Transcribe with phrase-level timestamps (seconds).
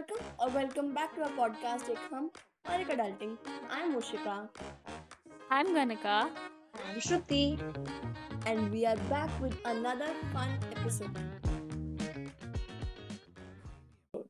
[0.00, 2.30] Welcome और welcome back to our podcast एक हम
[2.70, 3.36] और एक adulting
[3.70, 4.34] I am Moshika
[5.52, 7.42] I am Ganika I am Shruti
[8.46, 11.18] and we are back with another fun episode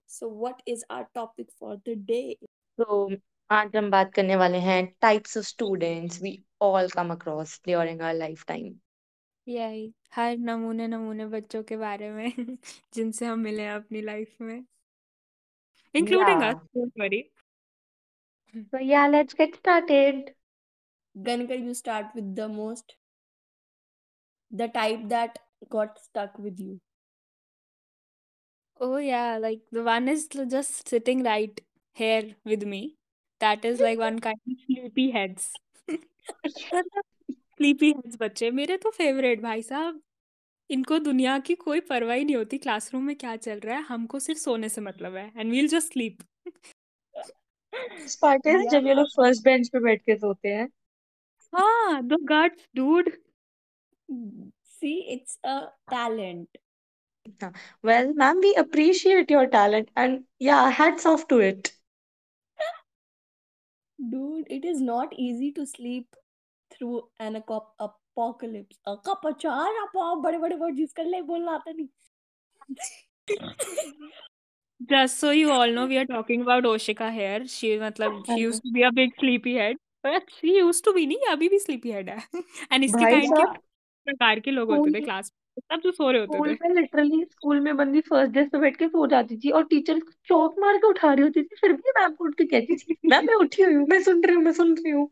[0.07, 3.17] so what is our topic for the day so
[3.51, 8.15] आज हम बात करने वाले हैं types of students we all come across during our
[8.15, 8.75] life time
[9.49, 12.33] यही हर नमूने नमूने बच्चों के बारे में
[12.95, 14.65] जिनसे हम मिले हैं अपनी लाइफ में।
[15.96, 16.50] Including Yeah.
[16.50, 17.24] Us don't worry
[18.72, 20.34] So yeah, let's get started.
[21.16, 22.96] Ganika, you start with the most,
[24.52, 26.80] the type that got stuck with you.
[28.80, 31.60] Oh yeah, like the one is l- just sitting right
[31.94, 32.96] here with me.
[33.40, 35.50] That is like one kind of sleepy heads.
[35.90, 37.02] मतलब
[37.58, 40.02] sleepy heads बच्चे मेरे तो favourite भाई साहब
[40.71, 44.41] इनको दुनिया की कोई परवाही नहीं होती क्लासरूम में क्या चल रहा है हमको सिर्फ़
[44.41, 46.19] सोने से मतलब है and we'll just sleep
[48.09, 50.69] Spartans जब ये लोग फ़र्स्ट बेंच पे बैठ के सोते हैं।
[51.53, 53.11] हाँ the gods dude
[54.71, 55.59] see it's a
[55.91, 56.59] talent
[57.85, 61.69] well ma'am we appreciate your talent and yeah hats off to it
[63.99, 66.17] dude it is not easy to sleep
[66.71, 67.41] through an a
[68.21, 68.79] apocalypse.
[68.87, 71.89] A kapachar apop बड़े बड़े word use कर ले बोलना आता नहीं
[74.91, 77.47] Just so you all know, we are talking about Oshika here.
[77.47, 81.33] She मतलब she used to be a big sleepyhead, but she used to be नहीं
[81.33, 82.23] अभी भी sleepyhead है.
[82.71, 83.45] And इसके kind के
[84.07, 86.75] प्रकार के लोग होते थे स्कूल क्लास सब जो सो रहे होते स्कूल थे में
[86.75, 90.55] लिटरली स्कूल में बंदी फ़र्स्ट डेस्क पे बैठ के सो जाती थी और टीचर चौक
[90.61, 93.27] मार के उठा रही होती थी फिर भी मैम को उठ के कहती थी मैम
[93.27, 95.09] मैं उठी हुई हूँ मैं सुन रही हूँ मैं सुन रही हूँ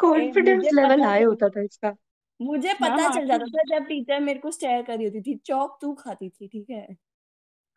[0.00, 1.94] कॉन्फिडेंस मुझे लेवल पता हाई होता था इसका।
[2.40, 5.20] मुझे हाँ पता हाँ चल जाता था जब टीचर मेरे को स्टेयर कर रही होती
[5.22, 6.86] थी चौक तू खाती थी ठीक है?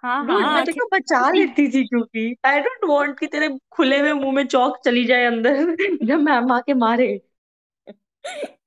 [0.03, 3.50] हाँ डूड हाँ मैं तेरे को बचा लेती थी क्योंकि आई डोंट वांट कि तेरे
[3.72, 5.75] खुले हुए मुँह में चौक चली जाए अंदर
[6.06, 7.08] जब मैम आके मारे।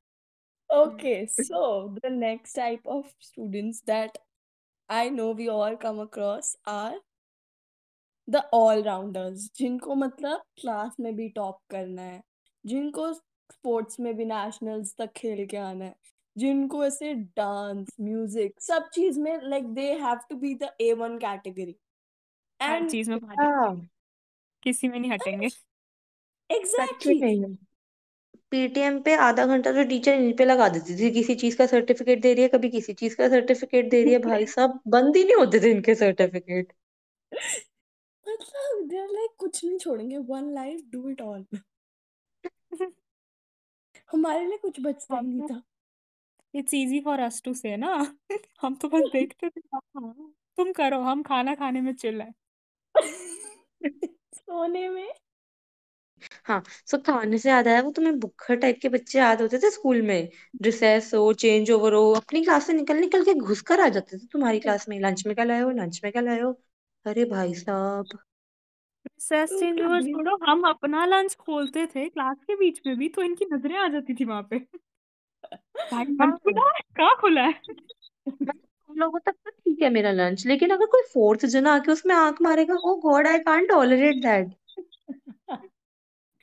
[0.71, 4.19] Okay, so the next type of students that
[4.89, 6.97] I know we all come across are
[8.29, 12.23] the all-rounders, जिनको मतलब क्लास में भी टॉप करना है,
[12.67, 15.95] जिनको स्पोर्ट्स में भी नेशनल्स तक खेल के आना है,
[16.37, 21.19] जिनको ऐसे डांस, म्यूज़िक सब चीज़ में like they have to be the A one
[21.19, 21.77] category
[22.61, 23.75] and चीज़ में हाँ।
[24.63, 25.49] किसी में नहीं हटेंगे।
[26.51, 27.57] एग्जैक्टली
[28.53, 32.21] पीटीएम पे आधा घंटा तो टीचर इन पे लगा देती थी किसी चीज़ का सर्टिफिकेट
[32.23, 35.25] दे रही है कभी किसी चीज़ का सर्टिफिकेट दे रही है भाई साहब बंद ही
[35.25, 36.73] नहीं होते थे इनके सर्टिफिकेट
[38.27, 41.45] मतलब दे लाइक कुछ नहीं छोड़ेंगे one life do it all
[44.11, 45.63] हमारे लिए कुछ बचता ही नहीं था।
[46.55, 47.95] It's easy for us to say ना।
[48.63, 50.15] हम तो बस देखते थे। हाँ हाँ,
[50.59, 52.33] तुम करो हम खाना खाने में चिल है।
[54.35, 55.09] सोने में?
[56.45, 59.71] हाँ सो खाने से याद आया वो तुम्हें बुक्खर टाइप के बच्चे याद होते थे
[59.71, 60.29] स्कूल में?
[60.63, 64.19] रिसेस हो चेंज ओवर हो अपनी क्लास से निकल निकल के घुस कर आ जाते
[64.19, 66.53] थे तुम्हारी क्लास में लंच में क्या लाए हो लंच में क्या लाए हो।
[67.07, 68.19] अरे भाई साहब।
[69.07, 73.45] रिसेस तो छोड़ो हम अपना लंच खोलते थे क्लास के बीच में भी तो इनकी
[73.53, 74.59] नज़रें आ जाती थी वहाँ पे।
[76.39, 76.81] खुला है?
[76.97, 77.55] कहाँ खुला है?
[78.91, 82.43] लोगों तक तो ठीक है मेरा लंच लेकिन अगर कोई फोर्थ जना आके उसमें आँख
[82.43, 84.55] मारेगा ओ god I can't tolerate that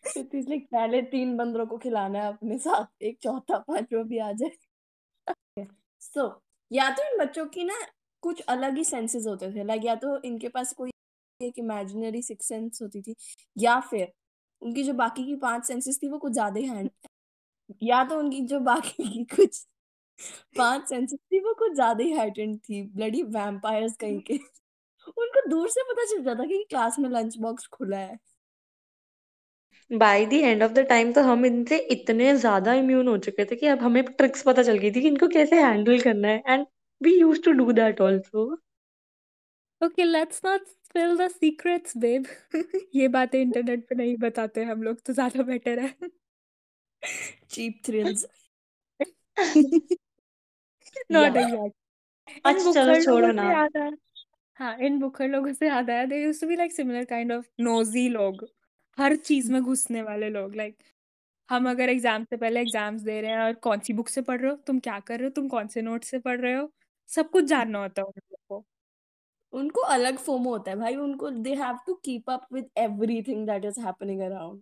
[0.05, 4.31] तो लाइक पहले तीन बंदरों को खिलाना है अपने साथ एक चौथा पांचवा भी आ
[4.31, 4.51] जाए।
[6.01, 6.25] सो
[6.71, 7.75] या तो इन बच्चों की ना
[8.23, 10.91] कुछ अलग ही सेंसेस होते थे लाइक या तो इनके पास कोई
[11.43, 13.15] एक इमेजिनरी सिक्स सेंस होती थी,
[13.55, 14.11] या फिर
[14.61, 16.89] उनकी जो बाकी की पाँच सेंसेस थी वो कुछ ज़्यादा ही हैंड
[17.83, 19.65] या तो उनकी जो बाकी की कुछ
[20.57, 24.33] पाँच सेंसेस थी वो कुछ ज़्यादा ही हाइटेंड थी ब्लडी वैम्पायर्स कहीं के।
[25.17, 28.17] उनको दूर से पता चल जाता कि क्लास में लंच बॉक्स खुला है।
[29.91, 33.55] By the end of the time तो हम इनसे इतने ज़्यादा इम्यून हो चुके थे
[33.55, 36.65] कि अब हमें ट्रिक्स पता चल गई थी कि इनको कैसे हैंडल करना है and
[37.01, 38.45] we use to do that also
[39.81, 42.25] okay let's not spill the secrets babe
[42.95, 45.93] ये बातें इंटरनेट पे नहीं बताते हम लोग तो ज़्यादा बेटर है।
[47.49, 48.25] चीप थ्रिल्स
[51.11, 51.75] नॉट एग्जैक्ट
[52.45, 53.43] अच्छा चलो छोड़ो ना।
[54.59, 57.45] हाँ इन बुक्खर लोगों से याद आया। They used to be like similar kind of
[57.61, 58.45] nosy लोग।
[58.97, 60.77] हर चीज़ में घुसने वाले लोग। लाइक
[61.49, 64.41] हम अगर एग्ज़ाम से पहले एग्ज़ाम्स दे रहे हैं और कौन सी बुक से पढ़
[64.41, 64.55] रहे हो?
[64.57, 65.31] तुम क्या कर रहे हो?
[65.31, 66.71] तुम कौन से नोट से पढ़ रहे हो?
[67.09, 68.32] सब कुछ जानना होता है
[69.53, 73.65] उनको अलग फोमो होता है भाई उनको they have to keep up with everything that
[73.65, 74.61] is happening around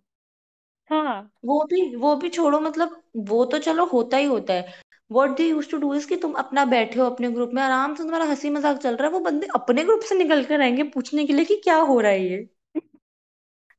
[0.90, 4.74] हाँ वो भी वो भी छोड़ो मतलब वो तो चलो होता ही होता है।
[5.10, 7.94] What they use to do is कि तुम अपना बैठे हो अपने ग्रुप में आराम
[7.94, 10.82] से तुम्हारा हँसी मज़ाक चल रहा है वो बंदे अपने ग्रुप से निकल कर आएँगे
[10.90, 12.46] पूछने के लिए कि क्या हो रहा है ये?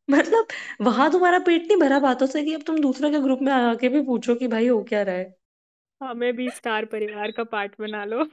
[0.07, 0.47] मतलब
[0.81, 3.89] वहाँ तुम्हारा पेट नहीं भरा बातों से कि अब तुम दूसरे के ग्रुप में आके
[3.89, 5.33] भी पूछो कि भाई हो क्या रहा है?
[6.01, 8.25] हमें भी स्टार परिवार का पार्ट बना लो।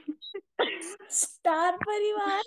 [1.11, 2.43] स्टार परिवार?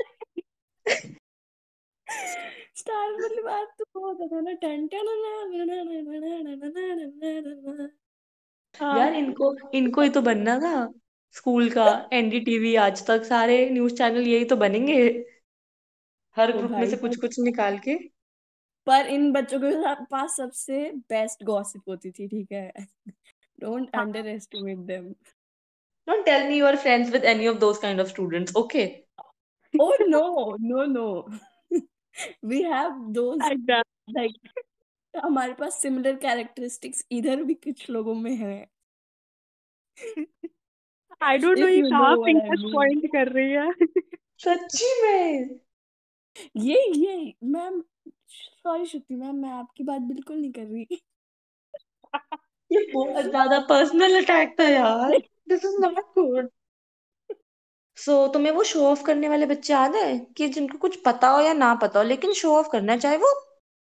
[2.76, 5.34] स्टार परिवार तो बहुत होता ना टन टन ना
[8.74, 10.74] यार इनको इनको ही तो बनना था
[11.34, 14.98] स्कूल का एनडीटीवी आज तक सारे न्यूज़ चैनल यही तो बनेंगे
[16.36, 17.94] हर ग्रुप में से कुछ कुछ निकाल के
[18.86, 22.86] पर इन बच्चों के पास सबसे बेस्ट गॉसिप होती थी ठीक है
[23.58, 25.04] डोंट हाँ underestimate them
[26.08, 28.84] don't tell me you are friends with any of those kind of students okay
[29.80, 31.28] oh no no no.
[32.42, 33.38] We have those
[34.16, 34.38] like
[35.14, 38.56] हमारे पास सिमिलर कैरेक्टरिस्टिक्स इधर भी कुछ लोगों में है।
[41.22, 43.70] आई डोंट नो if ये कहाँ फिंगर पॉइंट कर रही है।
[44.44, 45.60] सच्ची में?
[46.56, 47.80] ये ये मैम
[48.28, 51.00] सॉरी श्रुति मैम मैं आपकी बात बिल्कुल नहीं कर रही।
[52.70, 55.18] ये बहुत ज़्यादा पर्सनल अटैक था यार।
[55.48, 56.48] This is not good
[57.98, 60.18] so तुम्हें वो शो ऑफ़ करने वाले बच्चे याद है?
[60.18, 63.32] कि जिनको कुछ पता हो या ना पता हो लेकिन शो ऑफ़ करना चाहे वो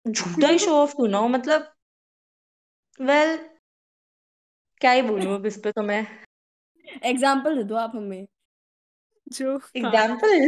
[0.06, 1.72] झूठा ही शो ऑफ़ क्यों ना हो मतलब
[3.00, 3.48] वेल well,
[4.82, 6.06] क्या ही बोलूँ अब इस पे तो मैं।
[7.04, 8.26] एग्ज़ाम्पल दे दो आप हमें।
[9.32, 10.40] जो एग्ज़ाम्पल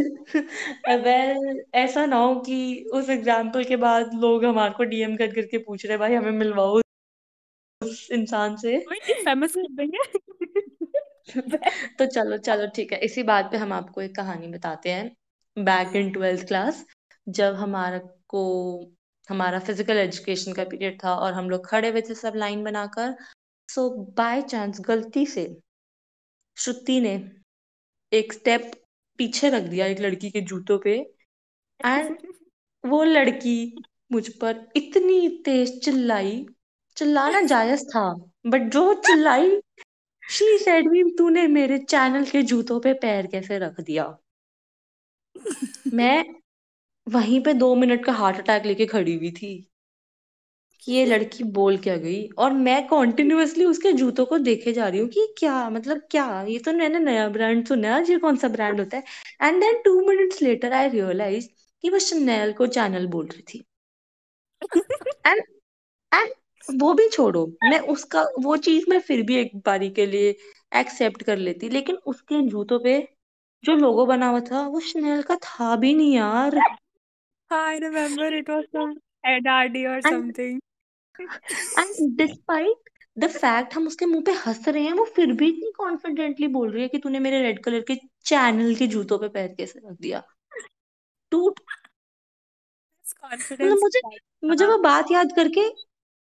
[1.04, 2.58] वेल ऐसा ना हो कि
[2.92, 6.80] उस एग्ज़ाम्पल के बाद लोग हमारे को डीएम कर करके पूछ रहे भाई हमें मिलवाओ
[7.80, 9.98] उस इंसान से। फ़ेमस कर देंगे।
[11.98, 15.96] तो चलो चलो, ठीक है। इसी बात पे हम आपको एक कहानी बताते हैं। बैक
[15.96, 16.84] इन ट्वेल्थ क्लास
[17.26, 17.98] जब हमारा
[18.28, 18.92] को,
[19.28, 23.14] हमारा फ़िज़िकल एजुकेशन का पीरियड था और हम लोग खड़े हुए थे सब लाइन बनाकर
[23.68, 25.46] सो बाय चांस गलती से
[26.56, 27.14] श्रुति ने
[28.12, 28.70] एक स्टेप
[29.18, 30.94] पीछे रख दिया एक लड़की के जूतों पे
[31.80, 32.16] एंड
[32.84, 33.56] वो लड़की
[34.12, 36.46] मुझ पर इतनी तेज चिल्लाई,
[36.96, 38.08] चिल्लाना जायज़ था
[38.46, 39.50] बट जो चिल्लाई
[40.28, 44.06] शी सेड मी तूने मेरे चैनल के जूतों पे पैर कैसे रख दिया?
[45.94, 46.24] मैं
[47.06, 49.54] वहीं पे दो मिनट का हार्ट अटैक लेके खड़ी हुई थी
[50.82, 52.26] कि ये लड़की बोल क्या गई?
[52.38, 56.26] और मैं कॉन्टिन्यूसली उसके जूतों को देखे जा रही हूँ कि क्या मतलब क्या?
[56.42, 59.02] ये तो मैंने नया ब्रांड सुना ये कौन सा ब्रांड होता है?
[59.42, 61.48] And then two minutes later I realize
[61.84, 63.64] कि वो शनेल को चैनल बोल रही थी।
[65.26, 65.42] एंड
[66.12, 66.34] एंड
[66.68, 70.34] वो भी छोड़ो। मैं उसका वो चीज़ मैं फिर भी एक बारी के लिए
[70.72, 72.98] एक्सेप्ट कर लेती लेकिन उसके जूतों पे
[73.64, 76.58] जो लोगो बना हुआ था वो शनेल का था भी नहीं यार।
[77.50, 78.94] I remember it was some
[79.26, 80.60] Adidas और something
[81.20, 85.70] and despite the fact हम उसके मुँह पे हंस रहे हैं वो फिर भी इतनी
[85.76, 87.94] कॉन्फिडेंटली बोल रही है कि तूने मेरे रेड कलर के
[88.26, 90.22] चैनल के जूतों पे पैर कैसे रख दिया।
[91.32, 91.60] टूट
[93.54, 94.00] मतलब मुझे
[94.42, 95.68] मुझे वो बात याद करके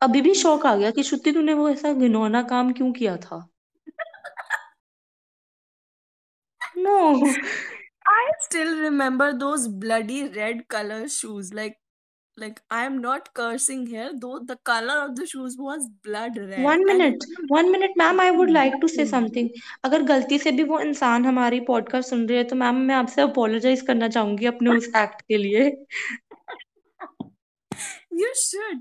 [0.01, 3.47] अभी भी शौक आ गया कि श्रुति तूने वो ऐसा घिनौना काम क्यों किया था
[6.77, 6.97] no
[8.09, 11.47] I still remember those bloody red color shoes.
[11.53, 11.73] Like,
[12.37, 14.11] like I am not cursing here.
[14.21, 16.59] Though the color of the shoes was blood red.
[16.65, 19.11] One And minute one minute ma'am I would like to say disgusting.
[19.11, 19.49] Something
[19.85, 23.21] अगर गलती से भी वो इंसान हमारी podcast सुन रही है तो मैम मैं आपसे
[23.21, 25.69] अपोलोजाइज करना चाहूँगी अपने उस एक्ट के लिए
[28.19, 28.79] You should.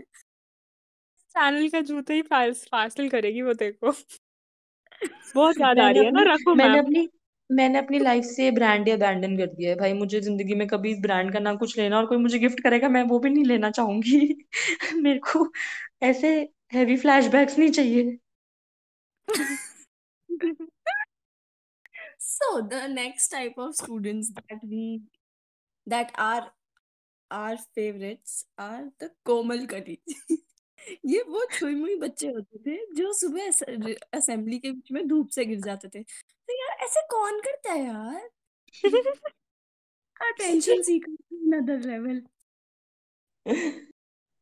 [1.36, 3.92] चैनल का जूता ही फासिल करेगी वो देखो
[5.34, 7.08] बहुत याद आ मैंने रही है ना अपनी रखो मैंने अपनी
[7.50, 10.90] मैंने अपनी लाइफ से ब्रांड ही अबैंडन कर दिया है भाई मुझे ज़िंदगी में कभी
[10.92, 13.44] इस ब्रांड का ना कुछ लेना और कोई मुझे गिफ्ट करेगा मैं वो भी नहीं
[13.44, 14.20] लेना चाहूँगी।
[15.02, 15.52] मेरे को
[16.02, 16.28] ऐसे
[16.74, 18.18] हैवी फ्लैशबैक्स नहीं चाहिए।
[22.18, 25.02] So the next type of students that we
[25.86, 26.52] that are
[27.30, 29.98] our favorites are the कोमल कली
[31.06, 33.48] ये वो छुई मुई बच्चे होते थे जो सुबह
[34.14, 37.84] असेंबली के बीच में धूप से गिर जाते थे। तो यार ऐसे कौन करता है
[37.86, 38.28] यार?
[40.20, 42.20] अटेंशन सीकर अनदर लेवल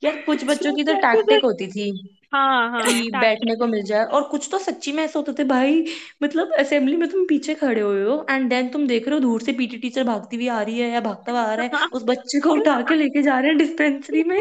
[0.03, 1.91] यार कुछ बच्चों की तो टैक्टिक होती थी
[2.33, 5.45] हाँ हाँ कि बैठने को मिल जाए और कुछ तो सच्ची में ऐसे होते थे
[5.45, 5.85] भाई
[6.23, 9.43] मतलब असेंबली में तुम पीछे खड़े हुए हो एंड देन तुम देख रहे हो दूर
[9.43, 12.05] से पीटी टीचर भागती हुई आ रही है या भागता हुआ आ रहा है उस
[12.05, 14.39] बच्चे को उठा के लेके जा रहे हैं डिस्पेंसरी में।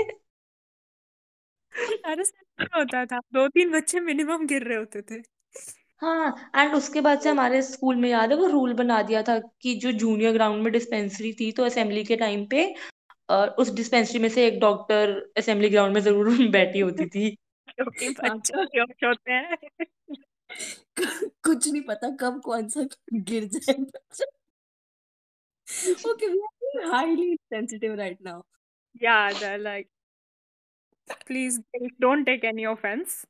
[2.05, 5.21] अरे सच में होता था दो तीन बच्चे मिनिमम गिर रहे होते थे।
[6.01, 9.37] हाँ एंड उसके बाद से हमारे स्कूल में याद है वो रूल बना दिया था
[9.61, 12.63] कि जो जूनियर ग्राउंड में डिस्पेंसरी थी तो असेंबली के टाइम पे
[13.29, 17.29] अ, उस डिस्पेंसरी में से एक डॉक्टर असेंबली ग्राउंड में ज़रूर बैठी होती थी।
[17.67, 19.57] क्योंकि बच्चे बेहोश होते हैं।
[21.43, 24.25] कुछ नहीं पता कब कौन सा गिर जाए बच्चा।
[25.67, 28.43] We are being highly sensitive right now.
[29.01, 29.87] Yeah, they're like,
[31.25, 31.59] please
[31.99, 33.25] don't take any offense.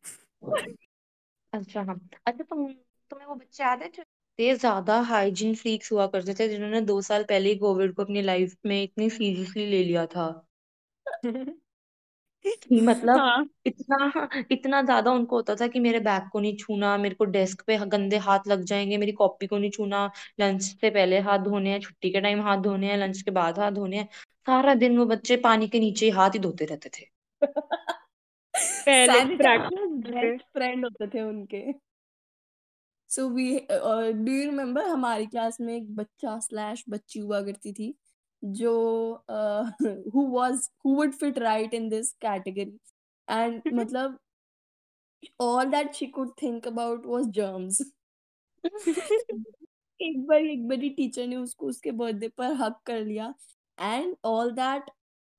[1.53, 2.67] अच्छा हाँ। अच्छा तुम
[3.11, 7.01] तुम्हें वो बच्चे याद है जो इतने ज़्यादा हाइजीन फ्रीक्स हुआ करते थे जिन्होंने दो
[7.01, 10.27] साल पहले ही कोविड को अपनी लाइफ में इतनी सीरियसली ले लिया था?
[12.45, 16.97] कि मतलब हाँ। इतना इतना ज़्यादा उनको होता था कि मेरे बैग को नहीं छूना
[16.97, 20.05] मेरे को डेस्क पे गंदे हाथ लग जाएँगे मेरी कॉपी को नहीं छूना
[20.39, 23.59] लंच से पहले हाथ धोने हैं छुट्टी के टाइम हाथ धोने हैं लंच के बाद
[23.59, 24.07] हाथ धोने हैं।
[24.47, 27.05] सारा दिन वो बच्चे पानी के नीचे ही हाथ ही धोते रहते थे।
[28.55, 31.73] पहले प्रैक्टिस फ्रेंड होते थे। उनके।
[33.09, 37.95] So we do you remember हमारी क्लास में एक बच्चा स्लैश बच्ची हुआ करती थी
[38.43, 38.73] जो
[40.15, 42.77] who was who would fit right in this category
[43.29, 44.19] and मतलब
[45.39, 47.81] all that she could think about was germs.
[50.01, 53.33] एक बार एक बड़ी टीचर ने उसको उसके बर्थडे पर हक कर लिया।
[53.81, 54.89] And all that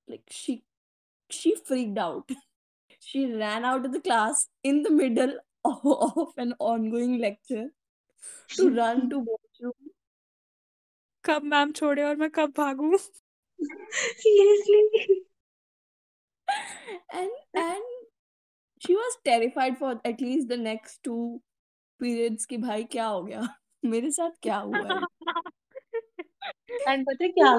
[0.09, 0.63] like she
[1.34, 2.30] she freaked out
[3.00, 5.34] she ran out of the class in the middle
[5.66, 7.68] of, of an ongoing lecture
[8.50, 9.96] to run to washroom
[11.24, 12.98] कब मैम छोड़े और मैं कब भागूं
[13.62, 14.82] seriously
[17.14, 17.30] and
[17.62, 17.84] and
[18.82, 21.42] she was terrified for at least the next two
[22.00, 23.48] periods कि भाई क्या हो गया
[23.86, 25.00] मेरे साथ क्या हुआ है
[26.88, 27.52] एंड पता है क्या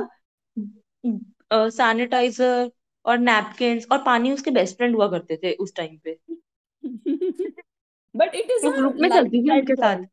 [1.78, 2.70] सैनिटाइजर
[3.05, 6.17] और नैपकिन और पानी उसके बेस्ट फ्रेंड हुआ करते थे उस टाइम पे।
[8.15, 10.05] It is वो ग्रुप में चलती थी उनके साथ।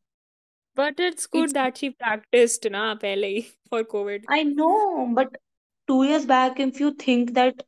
[0.77, 4.25] it's good it's that she practiced ना पहले ही for COVID.
[4.31, 5.37] I know but
[5.87, 7.61] two years back if you think that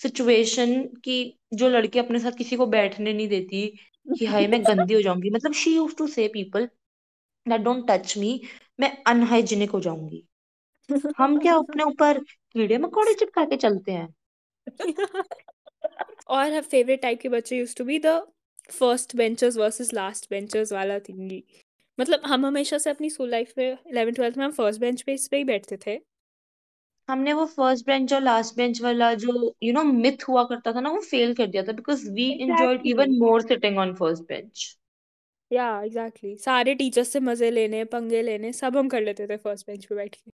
[0.00, 3.66] situation कि जो लड़की अपने साथ किसी को बैठने नहीं देती
[4.18, 6.68] कि हाय मैं गंदी हो जाऊँगी। मतलब she use to say people
[7.46, 8.40] that don't touch me
[8.80, 10.24] मैं अनहाइजीनिक हो जाऊँगी।
[11.18, 12.18] हम क्या अपने ऊपर
[12.52, 14.14] कीड़े मकोड़े चिपका के चलते हैं?
[16.28, 18.14] और her favorite type के बच्चे used to be the
[18.70, 21.42] first benchers versus last benchers वाला thingy.
[21.98, 25.14] मतलब हम हमेशा से अपनी स्कूल लाइफ में 11 12th में हम फ़र्स्ट बेंच पे
[25.14, 25.98] इस पे ही बैठते थे।
[27.08, 30.80] हमने वो फ़र्स्ट बेंच और लास्ट बेंच वाला जो यू नो मिथ हुआ करता था
[30.80, 34.76] ना वो फेल कर दिया था because we enjoyed even more sitting on first bench
[35.50, 39.66] yeah exactly सारे टीचर्स से मज़े लेने पंगे लेने सब हम कर लेते थे फ़र्स्ट
[39.66, 40.30] बेंच पे बैठ के।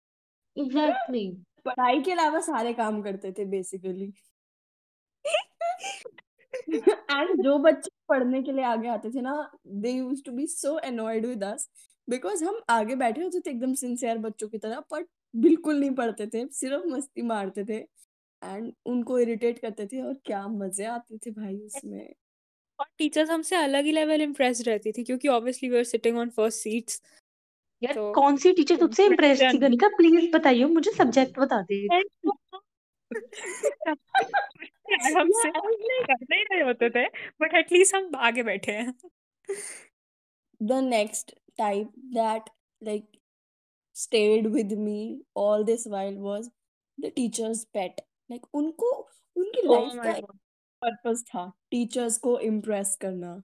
[0.56, 1.24] एग्जैक्टली
[1.66, 4.12] पढ़ाई के अलावा सारे काम करते थे बेसिकली
[6.74, 9.34] एंड जो बच्चे पढ़ने के लिए आगे आते थे ना
[9.66, 11.68] they use to be so annoyed with us
[12.08, 15.04] because हम आगे बैठे होते थे एकदम सिंसियर बच्चों की तरह पर
[15.34, 17.76] बिल्कुल नहीं पढ़ते थे, सिर्फ़ मस्ती मारते थे
[18.42, 22.14] एंड उनको इरिटेट करते थे और क्या मज़े आते थे भाई उसमें.
[22.78, 26.30] और टीचर्स हमसे अलग ही लेवल इम्प्रेस्ड रहती थी क्योंकि obviously we are sitting on
[26.30, 27.00] first seats
[27.84, 31.86] यार तो कौन सी टीचर तुझसे इम्प्रेस थी गनिका प्लीज़ बताइए मुझे सब्जेक्ट बता दे।
[35.06, 37.04] हमसे करते ही नहीं होते थे
[37.42, 38.92] बट एटलीस्ट हम आगे बैठे हैं।
[40.60, 43.06] The next type that like
[43.96, 46.50] stayed with me all this while was
[46.98, 48.02] the teacher's pet.
[48.30, 48.90] Like उनको
[49.36, 50.20] उनकी लाइफ का माय
[50.82, 53.34] पर्पस था टीचर्स को इम्प्रेस करना।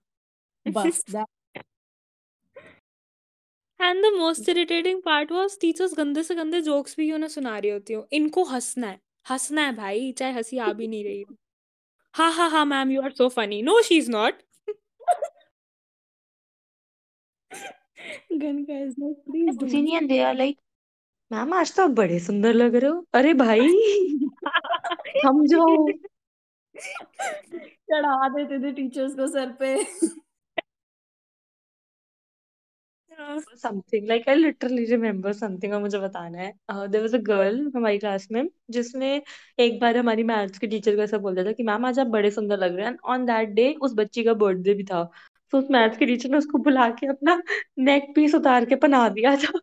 [0.77, 1.27] बस that
[3.79, 7.71] and the most irritating part was teachers गंदे से गंदे जोक्स भी ना सुना रही
[7.71, 11.35] होती हो। इनको हंसना है। हंसना है भाई चाहे हँसी आ भी नहीं रही हो।
[12.15, 14.41] हाँ हाँ हाँ ma'am you are so funny no she is not
[19.71, 20.57] senior they are like
[21.31, 23.67] ma'am आज तो आप बड़े सुंदर लग रहे हो। अरे भाई
[25.51, 25.87] जाओ
[27.91, 29.75] चढ़ा देते थे टीचर्स को सर पे।
[33.19, 37.97] Something like I literally remember something और मुझे बताना है। देयर वाज अ गर्ल हमारी
[37.99, 39.21] क्लास में, जिसने
[39.59, 42.07] एक बार हमारी मैथ्स की टीचर को ऐसा बोल दिया था कि मैम आज आप
[42.07, 45.03] बड़े सुंदर लग रहे हैं ऑन दैट डे उस बच्ची का बर्थडे भी था।
[45.53, 47.41] तो उस मैथ्स की टीचर ने उसको बुला के अपना
[47.79, 49.59] नेक पीस उतार के पहना दिया था।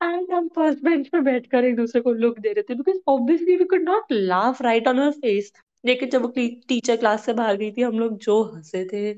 [0.00, 3.56] एंड हम फ़र्स्ट बेंच पे बैठकर एक दूसरे को लुक दे रहे थे because obviously
[3.56, 5.52] we could not laugh right on her face
[5.84, 9.12] लेकिन जब वो टीचर क्लास से बाहर गई थी, हम लोग जो हंसे थे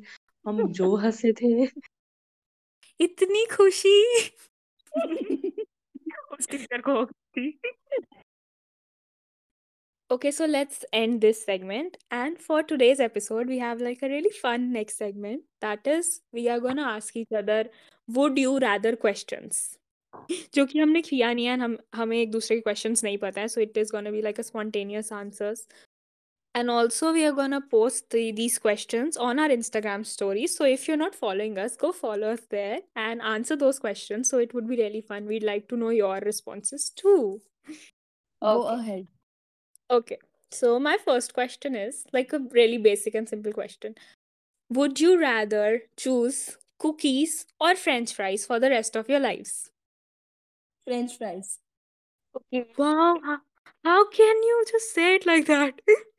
[0.46, 1.52] हम जो हंसे थे
[3.00, 3.98] इतनी खुशी
[6.32, 7.50] उस टीचर को थी
[10.10, 11.96] Okay, so let's end this segment.
[12.16, 15.40] And for today's episode, we have like a really fun next segment.
[15.60, 17.64] That is, we are going to ask each other,
[18.08, 19.78] would you rather questions?
[20.54, 23.48] जो कि हमने किया नहीं है हम हमें एक दूसरे के questions नहीं पता है
[23.48, 25.66] so it is going to be like a spontaneous answers
[26.56, 30.56] And also, we are gonna post the, these questions on our Instagram stories.
[30.56, 34.30] So if you're not following us, go follow us there and answer those questions.
[34.30, 35.26] So it would be really fun.
[35.26, 37.40] We'd like to know your responses too.
[38.40, 39.08] Go ahead.
[39.90, 40.18] Okay.
[40.52, 43.96] So my first question is like a really basic and simple question.
[44.70, 49.70] Would you rather choose cookies or French fries for the rest of your lives?
[50.86, 51.58] French fries.
[52.36, 52.66] Okay.
[52.76, 53.18] Wow,
[53.84, 55.80] how can you just say it like that?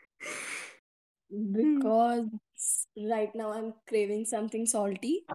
[1.32, 1.54] Hmm.
[1.54, 2.28] Because
[2.98, 5.26] right now I'm craving something salty.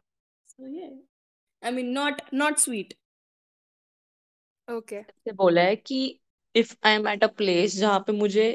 [0.46, 0.90] So yeah.
[1.62, 2.94] I mean not not sweet.
[4.68, 5.04] Okay.
[5.25, 6.20] से बोला है कि
[6.54, 8.46] if I am at a place जहाँ पे मुझे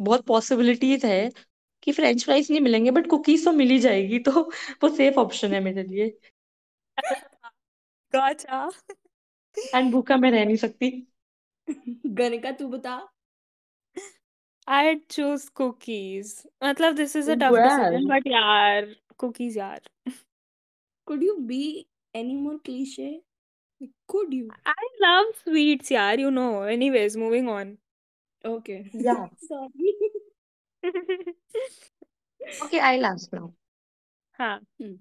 [0.00, 1.30] बहुत possibilities है
[1.82, 4.42] कि फ्रेंच फ्राइज नहीं मिलेंगे बट कुकीज तो मिल ही जाएगी तो
[4.82, 6.12] वो सेफ़ ऑप्शन है मेरे लिए
[8.12, 8.70] Gotcha.
[9.74, 10.90] एंड भूखा मैं रह नहीं सकती
[12.18, 12.96] गणिका तू बता
[14.68, 16.46] I'd choose cookies.
[16.62, 19.78] Matlab, this is a tough Well, decision, but yaar, cookies, yaar.
[21.06, 23.22] could you be any more cliche?
[24.08, 24.54] Could you?
[24.66, 26.62] I love sweets, yaar, you know.
[26.62, 27.78] Anyways, moving on.
[28.44, 28.90] Okay.
[28.98, 29.28] yeah.
[29.38, 29.94] Sorry.
[32.62, 33.52] Okay, I'll ask now.
[34.32, 34.60] Huh.
[34.78, 34.94] Hmm.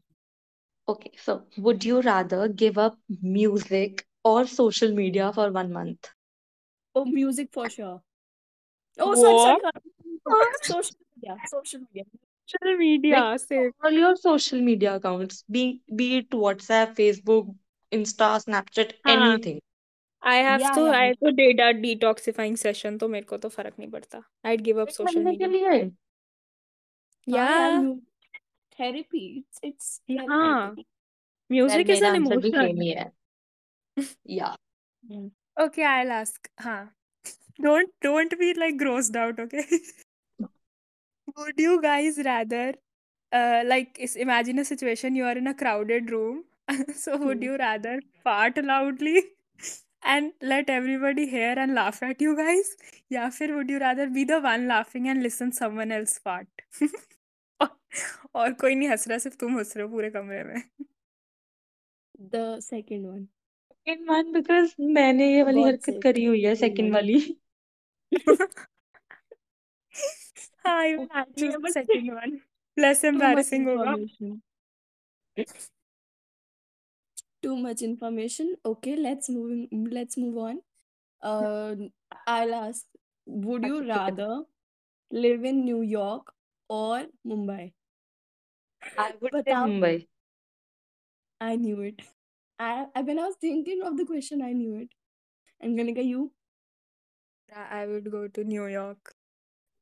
[0.86, 6.10] Okay, so would you rather give up music or social media for one month?
[6.94, 8.04] Oh, music for sure.
[9.00, 9.72] Oh, sorry, sorry.
[10.62, 11.38] Social media.
[11.48, 12.04] Social media.
[12.46, 13.72] Social media, say.
[13.84, 17.56] All your social media accounts, be be it WhatsApp, Facebook,
[17.92, 19.16] Insta, Snapchat, हाँ.
[19.16, 19.62] anything.
[20.22, 20.92] I have Yeah, to yeah.
[20.92, 24.24] I have to data detoxifying session तो मेरे को तो फ़र्क नहीं पड़ता.
[24.46, 25.92] I'd give up एक social महीने के लिए
[27.30, 28.02] हाँ
[28.78, 29.46] therapy.
[29.46, 30.28] It's it's Yeah.
[30.28, 30.86] therapeutic.
[31.50, 32.68] Well, Music is मेरा an आंसर भी emotion.
[32.68, 32.94] सेम ही
[37.60, 39.66] Don't don't be like grossed out, okay?
[41.38, 42.74] Would you guys rather
[43.32, 46.44] uh like is imagine a situation you are in a crowded room.
[46.96, 47.44] so would Hmm.
[47.44, 49.24] you rather fart loudly
[50.04, 52.72] and let everybody hear and laugh at you guys?
[53.12, 56.48] या फिर would you rather be the one laughing and listen someone else fart?
[58.36, 60.62] और, कोई नहीं हंस रहा सिर्फ़ तुम हंस रहे हो पूरे कमरे में
[62.34, 63.28] The second one.
[63.72, 66.02] Second one because मैंने ये वाली God हरकत sake.
[66.04, 67.20] करी हुई है second सेकंड वाली.
[70.67, 72.41] हाँ even I Okay, choose the but second one.
[72.77, 73.97] Less too much embarrassing होगा.
[73.97, 74.43] information.
[77.43, 78.55] Too much information.
[78.65, 79.69] Okay, let's move.
[79.73, 80.61] Let's move on.
[81.23, 81.75] Uh,
[82.27, 82.85] I'll ask.
[83.27, 84.15] Would you अच्छा ठीक है.
[84.15, 84.45] rather
[85.11, 86.33] live in New York
[86.69, 87.73] or Mumbai?
[88.99, 89.67] I would say बताओ.
[89.67, 90.07] Mumbai.
[91.41, 92.03] I knew it.
[92.59, 94.89] I, I when I was thinking of the question, I knew it.
[95.61, 96.33] And Ganika, you
[97.50, 99.14] Yeah, I would go to New York.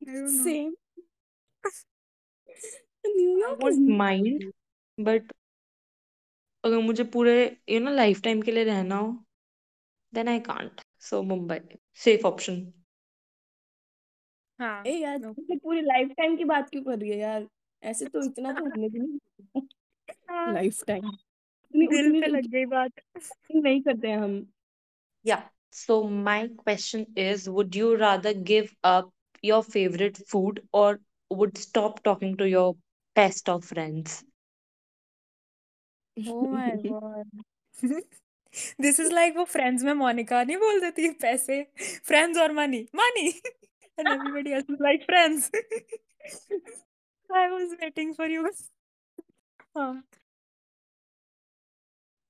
[0.01, 0.43] I don't know.
[0.43, 0.73] same.
[3.05, 4.43] New I York is wouldn't mind,
[4.97, 5.23] but
[6.63, 7.33] अगर मुझे पूरे
[7.69, 9.11] you know life time के लिए रहना हो
[10.13, 11.59] then I can't so Mumbai
[12.05, 12.61] safe option
[14.59, 14.83] हाँ.
[14.87, 15.33] ए यार No.
[15.35, 17.47] तुमने पूरी लाइफ टाइम की बात क्यों कर रही है यार
[17.83, 19.61] ऐसे तो इतना तो हमने भी नहीं
[20.29, 20.53] हाँ.
[20.53, 22.91] लाइफ टाइम उतनी दिल पे लग गई बात.
[23.55, 24.37] नहीं करते हैं हम
[25.25, 25.37] या
[25.75, 29.11] so my question is would you rather give up
[29.43, 30.99] your favourite food और
[31.31, 32.73] would stop talking to your
[33.15, 34.23] best of friends
[36.17, 37.27] Oh my god.
[38.79, 43.31] This is like वो फ्रेंड्स में मोनिका नहीं बोल देती पैसे फ्रेंड्स और money money
[43.97, 45.49] and everybody else is like friends.
[47.29, 48.49] I was waiting for you.
[49.75, 50.03] हाँ.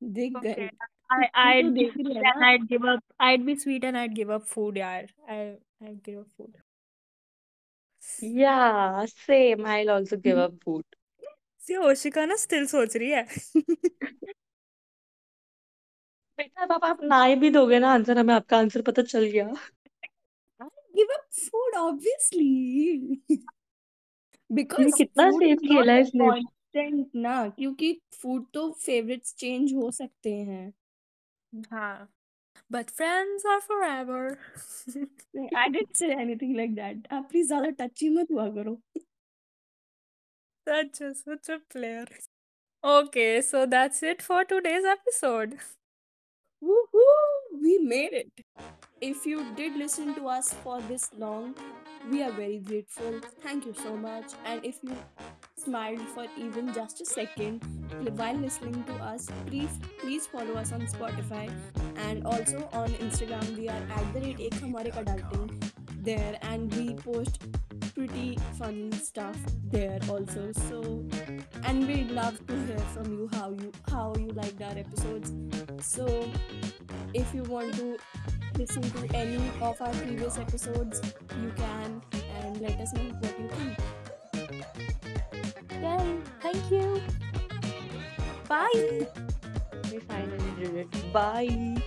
[0.02, 0.54] देख Okay.
[0.56, 0.70] गए
[1.10, 3.04] I तो I'd be sweet and I'd give up.
[3.20, 5.08] I'd be sweet and I'd give up food, यार.
[5.30, 6.56] I I'd give up food.
[8.12, 10.84] Same I will also give up food
[11.62, 13.26] See, Oshika ना still सोच रही है.
[16.40, 19.48] बेटा पापा आप ना ही भी दोगे ना आंसर हमें आपका आंसर पता चल गया
[20.98, 23.36] give up food obviously ये
[24.50, 27.92] because कितना सेफ़ खेला है इसने constant ना क्योंकि
[28.22, 30.74] food तो favorites change हो सकते हैं
[31.73, 32.09] हाँ.
[32.71, 34.39] But friends are forever.
[35.57, 38.77] I didn't say anything like that आप प्लीज ज्यादा टची मत हुआ करो
[40.69, 42.07] Such a such a player.
[42.85, 45.57] Okay, so that's it for today's episode.
[46.63, 47.61] Woohoo!
[47.63, 48.45] We made it.
[49.02, 51.54] If you did listen to us for this long,
[52.10, 53.20] we are very grateful.
[53.42, 54.32] Thank you so much.
[54.46, 54.96] And if you
[55.58, 57.62] smiled for even just a second
[58.16, 61.52] while listening to us, please please follow us on Spotify
[62.08, 63.58] and also on Instagram.
[63.58, 65.72] We are at the rate ek hamare dalte
[66.10, 67.40] there and we post
[67.96, 69.38] pretty funny stuff
[69.72, 70.52] there also.
[70.70, 71.04] So,
[71.64, 75.34] and we'd love to hear from you how you how you liked our episodes.
[75.82, 76.08] So,
[77.14, 77.98] if you want to
[78.58, 81.02] listen to any of our previous episodes,
[81.42, 83.78] you can and let us know what you think.
[85.82, 86.18] Yay!
[86.42, 87.02] Thank you.
[88.48, 89.08] Bye.
[89.92, 91.14] We finally did it.
[91.14, 91.82] Bye.